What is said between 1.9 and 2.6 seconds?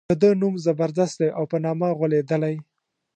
غولېدلی.